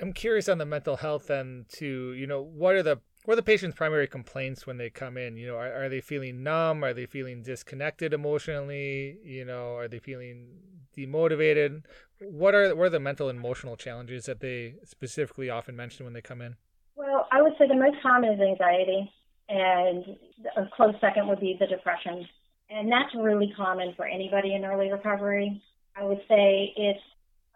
[0.00, 3.36] I'm curious on the mental health and to, you know, what are the what are
[3.36, 5.36] the patient's primary complaints when they come in?
[5.36, 6.82] You know, are, are they feeling numb?
[6.82, 9.18] Are they feeling disconnected emotionally?
[9.24, 10.48] You know, are they feeling
[10.96, 11.82] demotivated?
[12.20, 16.14] What are what are the mental and emotional challenges that they specifically often mention when
[16.14, 16.56] they come in?
[16.96, 19.10] Well, I would say the most common is anxiety,
[19.48, 20.04] and
[20.56, 22.26] a close second would be the depression,
[22.68, 25.62] and that's really common for anybody in early recovery.
[25.96, 27.00] I would say it's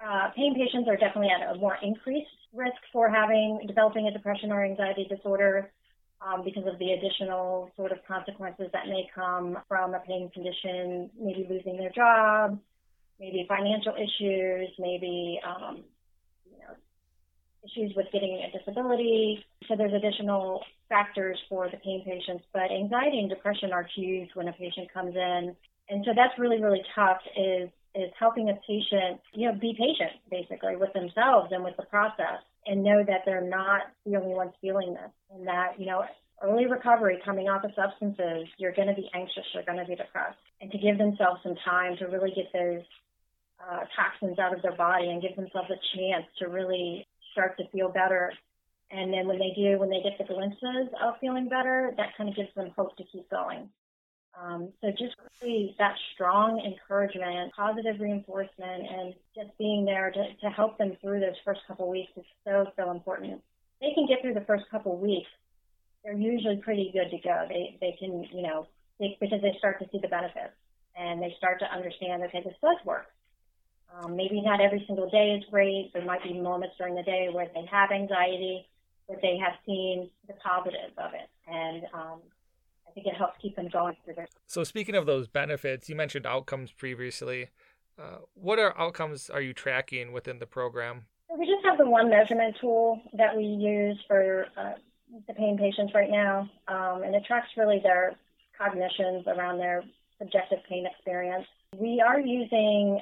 [0.04, 4.52] uh, pain patients are definitely at a more increased risk for having developing a depression
[4.52, 5.70] or anxiety disorder
[6.24, 11.10] um, because of the additional sort of consequences that may come from a pain condition,
[11.20, 12.58] maybe losing their job,
[13.20, 15.84] maybe financial issues, maybe um,
[16.50, 16.74] you know,
[17.64, 19.44] issues with getting a disability.
[19.68, 24.48] So there's additional factors for the pain patients, but anxiety and depression are huge when
[24.48, 25.56] a patient comes in.
[25.88, 30.12] And so that's really, really tough is is helping a patient, you know, be patient
[30.30, 34.52] basically with themselves and with the process and know that they're not the only ones
[34.60, 36.04] feeling this and that, you know,
[36.42, 39.94] early recovery coming off of substances, you're going to be anxious, you're going to be
[39.94, 40.38] depressed.
[40.60, 42.82] And to give themselves some time to really get those
[43.62, 47.68] uh, toxins out of their body and give themselves a chance to really start to
[47.68, 48.32] feel better.
[48.90, 52.28] And then when they do, when they get the glimpses of feeling better, that kind
[52.28, 53.68] of gives them hope to keep going.
[54.40, 60.50] Um, so just really that strong encouragement, positive reinforcement, and just being there to, to
[60.50, 63.40] help them through those first couple weeks is so, so important.
[63.80, 65.30] They can get through the first couple weeks.
[66.04, 67.46] They're usually pretty good to go.
[67.48, 68.66] They, they can, you know,
[68.98, 70.52] they, because they start to see the benefits
[70.96, 73.06] and they start to understand, okay, this does work.
[73.94, 75.92] Um, maybe not every single day is great.
[75.92, 78.66] There might be moments during the day where they have anxiety,
[79.08, 81.28] but they have seen the positives of it.
[81.46, 82.20] And um,
[82.96, 84.28] it helps keep them going through this.
[84.46, 87.48] So, speaking of those benefits, you mentioned outcomes previously.
[87.98, 91.06] Uh, what are outcomes are you tracking within the program?
[91.36, 94.74] We just have the one measurement tool that we use for uh,
[95.26, 98.14] the pain patients right now, um, and it tracks really their
[98.56, 99.82] cognitions around their
[100.18, 101.46] subjective pain experience.
[101.76, 103.00] We are using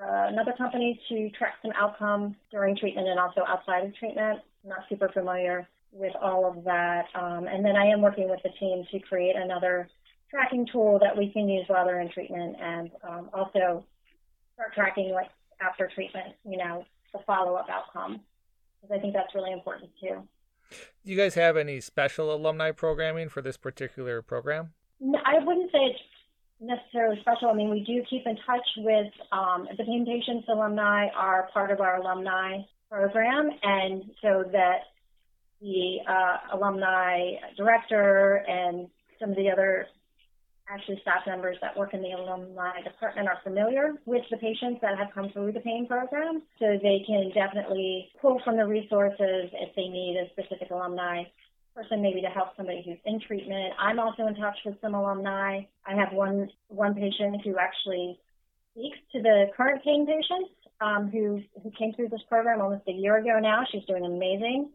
[0.00, 4.40] uh, another company to track some outcomes during treatment and also outside of treatment.
[4.64, 7.06] I'm not super familiar with all of that.
[7.14, 9.88] Um, and then I am working with the team to create another
[10.30, 13.84] tracking tool that we can use while they're in treatment and um, also
[14.54, 18.20] start tracking like after treatment, you know, the follow-up outcome.
[18.80, 20.22] Because I think that's really important too.
[20.70, 24.72] Do you guys have any special alumni programming for this particular program?
[25.00, 26.00] No, I wouldn't say it's
[26.60, 27.48] necessarily special.
[27.48, 31.80] I mean, we do keep in touch with um, the Patients alumni are part of
[31.80, 32.58] our alumni
[32.90, 34.89] program, and so that
[35.60, 39.86] the uh, alumni director and some of the other
[40.68, 44.96] actually staff members that work in the alumni department are familiar with the patients that
[44.96, 49.74] have come through the pain program, so they can definitely pull from the resources if
[49.74, 51.24] they need a specific alumni
[51.74, 53.72] person maybe to help somebody who's in treatment.
[53.78, 55.62] I'm also in touch with some alumni.
[55.86, 58.18] I have one one patient who actually
[58.72, 62.92] speaks to the current pain patients um, who who came through this program almost a
[62.92, 63.64] year ago now.
[63.70, 64.70] She's doing amazing,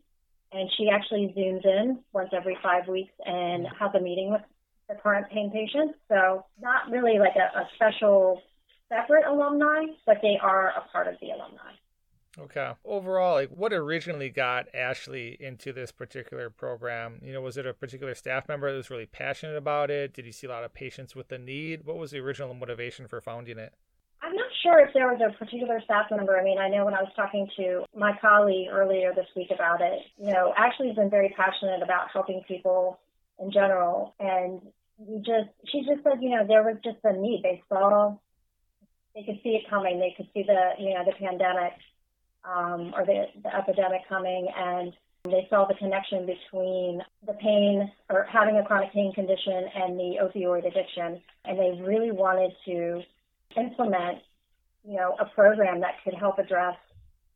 [0.51, 4.41] and she actually zooms in once every five weeks and has a meeting with
[4.89, 5.95] the current pain patients.
[6.09, 8.41] So not really like a, a special
[8.89, 11.71] separate alumni, but they are a part of the alumni.
[12.37, 12.73] Okay.
[12.83, 17.19] Overall, like what originally got Ashley into this particular program?
[17.23, 20.13] You know, was it a particular staff member that was really passionate about it?
[20.13, 21.85] Did you see a lot of patients with the need?
[21.85, 23.73] What was the original motivation for founding it?
[24.25, 26.35] I'm not sure if there was a particular staff member.
[26.35, 29.81] I mean, I know when I was talking to my colleague earlier this week about
[29.81, 32.99] it, you know, Ashley's been very passionate about helping people
[33.39, 34.15] in general.
[34.19, 34.61] And
[34.97, 37.41] we just, she just said, you know, there was just a need.
[37.43, 38.17] They saw,
[39.13, 39.99] they could see it coming.
[39.99, 41.73] They could see the, you know, the pandemic
[42.45, 44.91] um, or the, the epidemic coming, and
[45.25, 50.17] they saw the connection between the pain or having a chronic pain condition and the
[50.23, 53.03] opioid addiction, and they really wanted to
[53.57, 54.19] implement,
[54.87, 56.75] you know, a program that could help address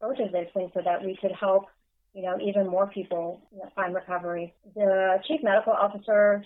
[0.01, 1.65] both of those things so that we could help,
[2.13, 4.53] you know, even more people you know, find recovery.
[4.75, 6.43] The chief medical officer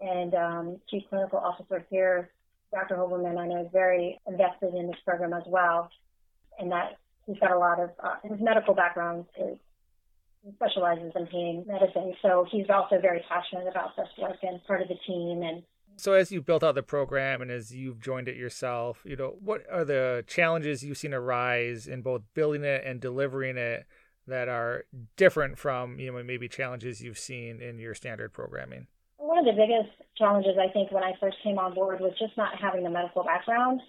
[0.00, 2.30] and um, chief clinical officer here,
[2.72, 2.96] Dr.
[2.96, 5.90] Hoberman, I know is very invested in this program as well,
[6.58, 9.58] and that he's got a lot of uh, his medical background is
[10.44, 14.80] he specializes in pain medicine, so he's also very passionate about this work and part
[14.80, 15.62] of the team and
[15.96, 19.36] so as you built out the program and as you've joined it yourself, you know,
[19.40, 23.86] what are the challenges you've seen arise in both building it and delivering it
[24.26, 24.84] that are
[25.16, 28.86] different from, you know, maybe challenges you've seen in your standard programming?
[29.18, 32.36] One of the biggest challenges I think when I first came on board was just
[32.36, 33.80] not having the medical background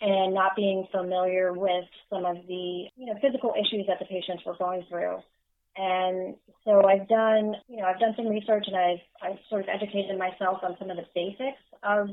[0.00, 4.44] and not being familiar with some of the you know physical issues that the patients
[4.46, 5.18] were going through.
[5.76, 9.68] And so I've done you know I've done some research and I've I've sort of
[9.68, 12.10] educated myself on some of the basics of,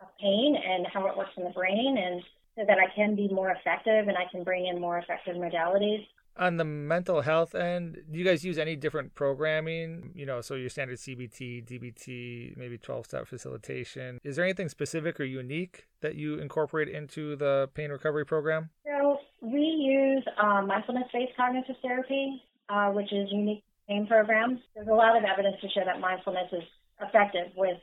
[0.00, 2.22] of pain and how it works in the brain and
[2.56, 6.06] so that I can be more effective and I can bring in more effective modalities
[6.38, 10.12] on the mental health end, do you guys use any different programming?
[10.14, 14.20] You know, so your standard CBT, DBT, maybe 12 step facilitation.
[14.22, 18.70] Is there anything specific or unique that you incorporate into the pain recovery program?
[18.84, 24.60] So we use um, mindfulness based cognitive therapy, uh, which is unique to pain programs.
[24.74, 26.64] There's a lot of evidence to show that mindfulness is
[27.00, 27.78] effective with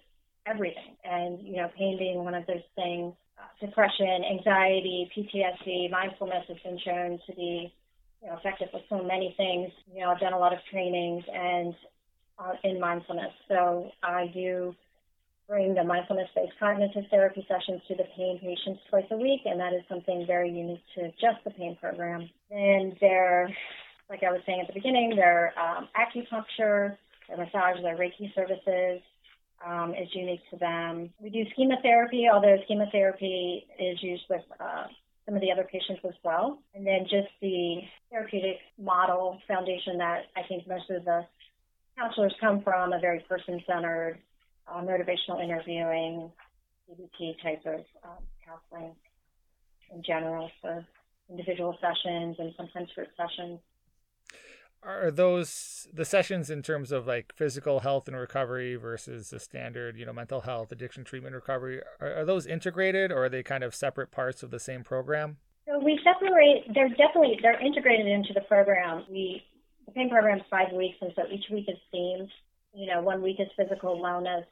[0.46, 3.14] everything, and you know, pain being one of those things.
[3.38, 7.74] Uh, depression, anxiety, PTSD, mindfulness has been shown to be
[8.22, 9.72] you know, effective with so many things.
[9.94, 11.74] You know, I've done a lot of trainings and
[12.40, 13.32] uh, in mindfulness.
[13.48, 14.76] So I do
[15.48, 19.74] bring the mindfulness-based cognitive therapy sessions to the pain patients twice a week, and that
[19.74, 22.30] is something very unique to just the pain program.
[22.50, 23.54] And they're,
[24.10, 26.98] like I was saying at the beginning, their um, acupuncture,
[27.28, 29.02] their massage, their Reiki services
[29.66, 31.10] um, is unique to them.
[31.20, 34.86] We do schema therapy, although schema therapy is used with uh,
[35.26, 36.60] some of the other patients as well.
[36.76, 37.82] And then just the
[38.12, 41.26] therapeutic model foundation that I think most of the
[41.98, 44.20] counselors come from, a very person centered,
[44.68, 46.32] uh, motivational interviewing,
[46.90, 48.96] CBT type of um, counseling
[49.94, 50.86] in general for
[51.30, 53.60] individual sessions and sometimes group sessions.
[54.86, 59.98] Are those the sessions in terms of like physical health and recovery versus the standard,
[59.98, 61.82] you know, mental health, addiction treatment recovery?
[62.02, 65.38] Are, are those integrated or are they kind of separate parts of the same program?
[65.66, 66.74] So we separate.
[66.74, 69.06] They're definitely they're integrated into the program.
[69.10, 69.44] We
[69.86, 72.30] the same program is five weeks, and so each week is themed.
[72.74, 74.46] You know, one week is physical wellness,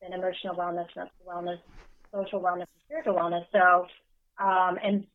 [0.00, 1.58] then emotional wellness, mental wellness,
[2.12, 3.44] social wellness, and spiritual wellness.
[3.52, 3.86] So,
[4.42, 5.06] um, and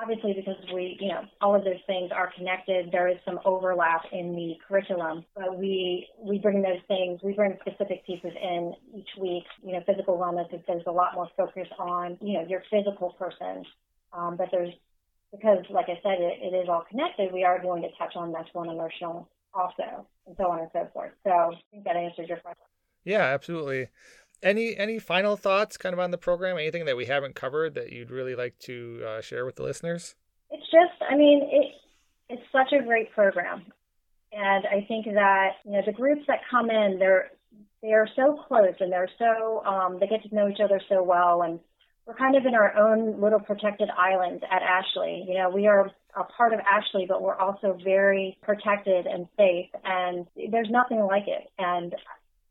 [0.00, 4.02] obviously because we, you know, all of those things are connected, there is some overlap
[4.12, 5.24] in the curriculum.
[5.34, 9.44] But we we bring those things, we bring specific pieces in each week.
[9.62, 13.64] You know, physical wellness, there's a lot more focus on, you know, your physical person.
[14.12, 14.72] Um, but there's
[15.32, 17.32] because, like I said, it, it is all connected.
[17.32, 20.88] We are going to touch on mental and emotional also, and so on and so
[20.92, 21.12] forth.
[21.24, 22.62] So I think that answers your question.
[23.04, 23.88] Yeah, absolutely
[24.42, 26.56] any any final thoughts kind of on the program?
[26.56, 30.14] Anything that we haven't covered that you'd really like to uh, share with the listeners?
[30.50, 31.74] It's just i mean it,
[32.28, 33.64] it's such a great program.
[34.32, 37.30] And i think that you know the groups that come in they're
[37.82, 41.02] they are so close and they're so um, they get to know each other so
[41.02, 41.42] well.
[41.42, 41.60] And
[42.06, 45.24] we're kind of in our own little protected island at ashley.
[45.28, 49.70] You know we are a part of ashley but we're also very protected and safe.
[49.84, 51.50] And there's nothing like it.
[51.58, 51.94] And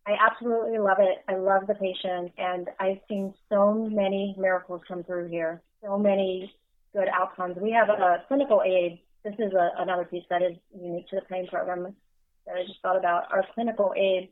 [0.07, 1.17] I absolutely love it.
[1.27, 5.61] I love the patients, and I've seen so many miracles come through here.
[5.83, 6.53] So many
[6.93, 7.57] good outcomes.
[7.61, 8.99] We have a clinical aid.
[9.25, 11.93] This is a, another piece that is unique to the pain program
[12.45, 13.23] that I just thought about.
[13.33, 14.29] Our clinical aid,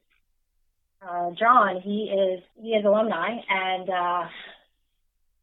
[1.02, 4.24] uh, John, he is he is alumni, and uh,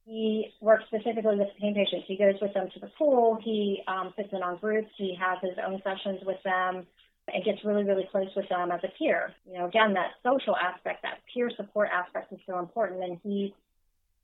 [0.06, 2.06] he works specifically with pain patients.
[2.08, 3.36] He goes with them to the pool.
[3.44, 4.88] He um, sits in on groups.
[4.96, 6.86] He has his own sessions with them
[7.32, 9.32] and gets really, really close with them as a peer.
[9.46, 13.52] You know, again, that social aspect, that peer support aspect is so important, and he's,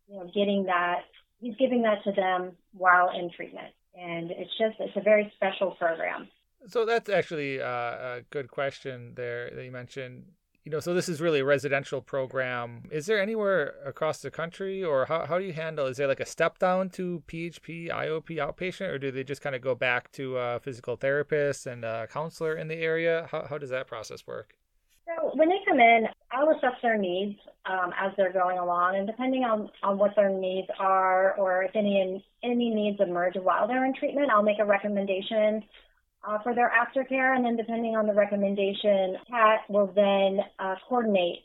[0.09, 1.03] you know, getting that,
[1.41, 3.73] he's giving that to them while in treatment.
[3.97, 6.29] And it's just, it's a very special program.
[6.67, 10.25] So that's actually uh, a good question there that you mentioned
[10.69, 12.83] you know, so this is really a residential program.
[12.91, 15.87] Is there anywhere across the country, or how, how do you handle?
[15.87, 19.57] Is there like a step down to PHP, IOP outpatient, or do they just kind
[19.57, 23.27] of go back to a physical therapist and a counselor in the area?
[23.31, 24.57] How, how does that process work?
[25.07, 29.07] So when they come in, I'll assess their needs um, as they're going along, and
[29.07, 33.87] depending on, on what their needs are, or if any any needs emerge while they're
[33.87, 35.64] in treatment, I'll make a recommendation
[36.27, 41.45] uh, for their aftercare, and then depending on the recommendation, CAT will then uh, coordinate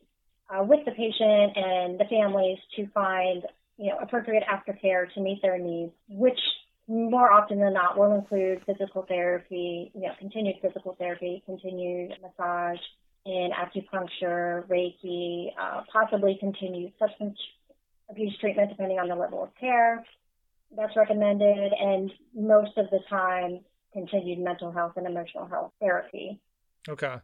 [0.49, 3.43] uh, with the patient and the families to find
[3.77, 6.39] you know appropriate aftercare to meet their needs, which
[6.87, 12.79] more often than not will include physical therapy, you know, continued physical therapy, continued massage,
[13.25, 17.37] and acupuncture, Reiki, uh, possibly continued substance
[18.09, 20.03] abuse treatment depending on the level of care
[20.75, 23.59] that's recommended, and most of the time
[23.93, 26.39] continued mental health and emotional health therapy.
[26.89, 27.15] Okay.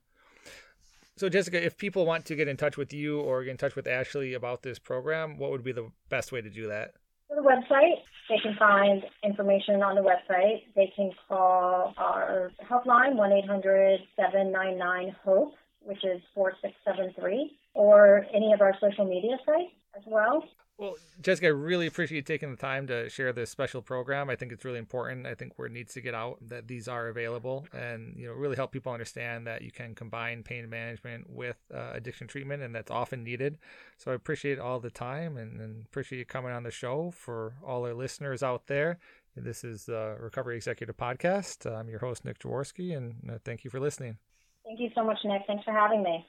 [1.17, 3.75] So, Jessica, if people want to get in touch with you or get in touch
[3.75, 6.93] with Ashley about this program, what would be the best way to do that?
[7.29, 7.95] The website,
[8.29, 10.63] they can find information on the website.
[10.75, 18.61] They can call our helpline, 1 800 799 HOPE, which is 4673, or any of
[18.61, 20.43] our social media sites as well.
[20.79, 24.29] Well, Jessica, I really appreciate you taking the time to share this special program.
[24.29, 25.27] I think it's really important.
[25.27, 28.33] I think where it needs to get out that these are available, and you know,
[28.33, 32.73] really help people understand that you can combine pain management with uh, addiction treatment, and
[32.73, 33.57] that's often needed.
[33.97, 37.55] So I appreciate all the time, and, and appreciate you coming on the show for
[37.61, 38.99] all our listeners out there.
[39.35, 41.69] This is the Recovery Executive Podcast.
[41.69, 44.17] I'm your host Nick Jaworski, and uh, thank you for listening.
[44.63, 45.41] Thank you so much, Nick.
[45.45, 46.17] Thanks for having me.